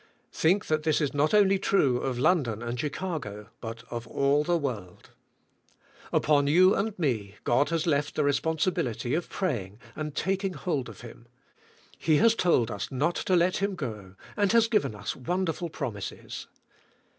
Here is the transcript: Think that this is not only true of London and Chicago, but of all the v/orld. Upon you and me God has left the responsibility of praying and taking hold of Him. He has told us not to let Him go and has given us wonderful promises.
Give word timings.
Think 0.33 0.65
that 0.65 0.81
this 0.81 0.99
is 0.99 1.13
not 1.13 1.31
only 1.31 1.59
true 1.59 1.99
of 1.99 2.17
London 2.17 2.63
and 2.63 2.79
Chicago, 2.79 3.49
but 3.61 3.83
of 3.91 4.07
all 4.07 4.43
the 4.43 4.57
v/orld. 4.57 5.11
Upon 6.11 6.47
you 6.47 6.73
and 6.73 6.97
me 6.97 7.35
God 7.43 7.69
has 7.69 7.85
left 7.85 8.15
the 8.15 8.23
responsibility 8.23 9.13
of 9.13 9.29
praying 9.29 9.77
and 9.95 10.15
taking 10.15 10.53
hold 10.53 10.89
of 10.89 11.01
Him. 11.01 11.27
He 11.99 12.17
has 12.17 12.33
told 12.33 12.71
us 12.71 12.91
not 12.91 13.13
to 13.15 13.35
let 13.35 13.57
Him 13.57 13.75
go 13.75 14.15
and 14.35 14.51
has 14.53 14.67
given 14.67 14.95
us 14.95 15.15
wonderful 15.15 15.69
promises. 15.69 16.47